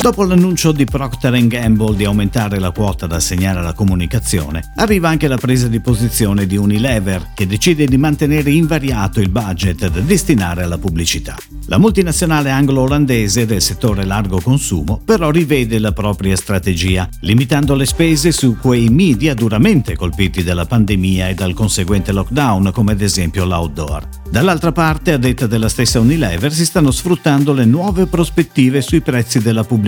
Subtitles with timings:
[0.00, 5.26] Dopo l'annuncio di Procter Gamble di aumentare la quota da assegnare alla comunicazione, arriva anche
[5.26, 10.62] la presa di posizione di Unilever, che decide di mantenere invariato il budget da destinare
[10.62, 11.36] alla pubblicità.
[11.66, 18.30] La multinazionale anglo-olandese del settore largo consumo però rivede la propria strategia, limitando le spese
[18.30, 24.08] su quei media duramente colpiti dalla pandemia e dal conseguente lockdown, come ad esempio l'outdoor.
[24.30, 29.40] Dall'altra parte, a detta della stessa Unilever, si stanno sfruttando le nuove prospettive sui prezzi
[29.40, 29.86] della pubblicità,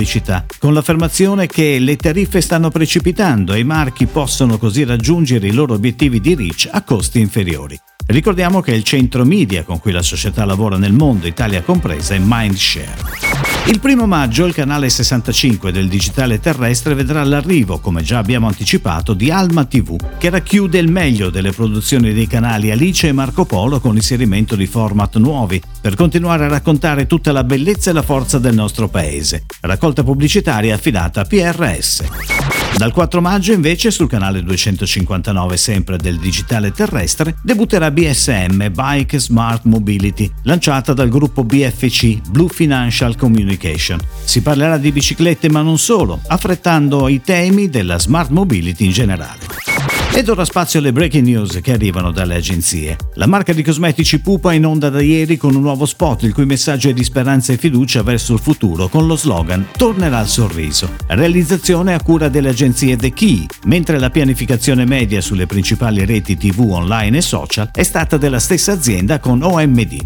[0.59, 5.75] con l'affermazione che le tariffe stanno precipitando e i marchi possono così raggiungere i loro
[5.75, 7.79] obiettivi di reach a costi inferiori.
[8.07, 12.19] Ricordiamo che il centro media con cui la società lavora nel mondo, Italia compresa, è
[12.19, 13.30] Mindshare.
[13.67, 19.15] Il primo maggio il canale 65 del digitale terrestre vedrà l'arrivo, come già abbiamo anticipato,
[19.15, 23.79] di Alma TV, che racchiude il meglio delle produzioni dei canali Alice e Marco Polo
[23.79, 28.39] con inserimento di format nuovi, per continuare a raccontare tutta la bellezza e la forza
[28.39, 29.45] del nostro paese.
[29.61, 32.60] Raccolta pubblicitaria affidata a PRS.
[32.77, 39.65] Dal 4 maggio invece sul canale 259 sempre del digitale terrestre debutterà BSM Bike Smart
[39.65, 44.01] Mobility, lanciata dal gruppo BFC Blue Financial Communication.
[44.25, 49.70] Si parlerà di biciclette ma non solo, affrettando i temi della smart mobility in generale.
[50.13, 52.97] Ed ora spazio alle breaking news che arrivano dalle agenzie.
[53.15, 56.35] La marca di cosmetici Pupa è in onda da ieri con un nuovo spot il
[56.35, 60.27] cui messaggio è di speranza e fiducia verso il futuro con lo slogan Tornerà il
[60.27, 60.97] sorriso.
[61.07, 66.67] Realizzazione a cura delle agenzie The Key, mentre la pianificazione media sulle principali reti TV
[66.69, 70.03] online e social è stata della stessa azienda con OMD.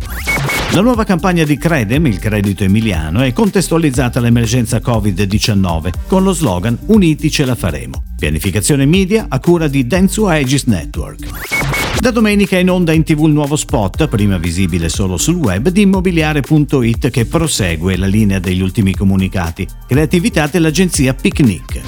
[0.72, 6.76] La nuova campagna di Credem, il credito emiliano, è contestualizzata all'emergenza Covid-19 con lo slogan
[6.86, 8.13] Uniti ce la faremo.
[8.24, 12.00] Pianificazione media a cura di Dentsu Aegis Network.
[12.00, 15.68] Da domenica è in onda in tv il nuovo spot, prima visibile solo sul web,
[15.68, 19.68] di immobiliare.it che prosegue la linea degli ultimi comunicati.
[19.86, 21.82] Creatività dell'agenzia Picnic.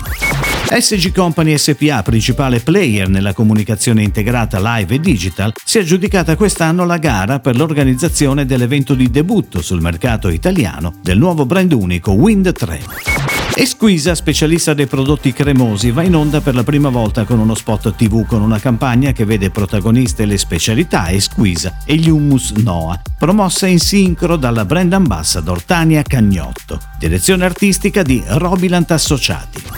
[0.78, 6.84] SG Company SPA, principale player nella comunicazione integrata live e digital, si è aggiudicata quest'anno
[6.84, 12.52] la gara per l'organizzazione dell'evento di debutto sul mercato italiano del nuovo brand unico Wind
[12.52, 13.16] 3.
[13.59, 17.94] Esquisa, specialista dei prodotti cremosi, va in onda per la prima volta con uno spot
[17.94, 23.67] TV con una campagna che vede protagoniste le specialità Esquisa e gli hummus Noah, promossa
[23.67, 29.75] in sincro dalla brand ambassador Tania Cagnotto, direzione artistica di Robilant Associati.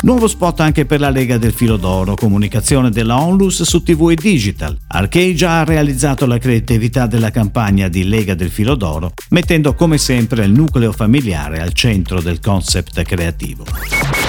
[0.00, 4.14] Nuovo spot anche per la Lega del Filo d'Oro, comunicazione della Onlus su TV e
[4.14, 4.78] digital.
[4.86, 9.98] Arcade già ha realizzato la creatività della campagna di Lega del Filo d'Oro, mettendo come
[9.98, 13.64] sempre il nucleo familiare al centro del concept creativo.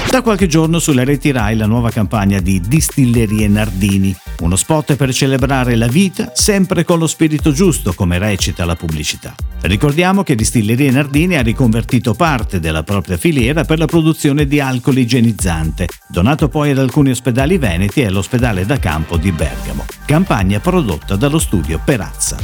[0.09, 5.14] Da qualche giorno sulle reti Rai la nuova campagna di Distillerie Nardini, uno spot per
[5.14, 9.36] celebrare la vita sempre con lo spirito giusto, come recita la pubblicità.
[9.62, 14.98] Ricordiamo che Distillerie Nardini ha riconvertito parte della propria filiera per la produzione di alcol
[14.98, 19.86] igienizzante, donato poi ad alcuni ospedali veneti e all'ospedale da campo di Bergamo.
[20.06, 22.38] Campagna prodotta dallo studio Perazza.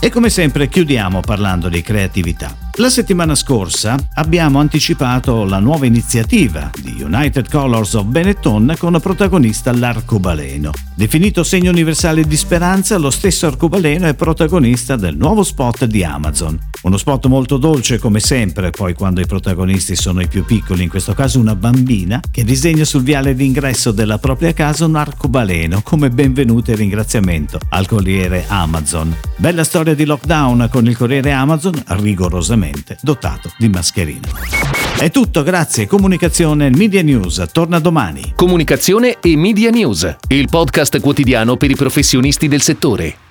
[0.00, 2.63] E come sempre chiudiamo parlando di creatività.
[2.78, 9.72] La settimana scorsa abbiamo anticipato la nuova iniziativa di United Colors of Benetton con protagonista
[9.72, 10.72] l'arcobaleno.
[10.96, 16.58] Definito segno universale di speranza, lo stesso arcobaleno è protagonista del nuovo spot di Amazon.
[16.82, 20.88] Uno spot molto dolce come sempre, poi quando i protagonisti sono i più piccoli, in
[20.88, 26.10] questo caso una bambina, che disegna sul viale d'ingresso della propria casa un arcobaleno come
[26.10, 29.14] benvenuto e ringraziamento al corriere Amazon.
[29.36, 32.63] Bella storia di lockdown con il corriere Amazon rigorosamente
[33.00, 34.28] dotato di mascherine.
[34.98, 35.86] È tutto, grazie.
[35.86, 38.32] Comunicazione Media News torna domani.
[38.36, 43.23] Comunicazione e Media News, il podcast quotidiano per i professionisti del settore.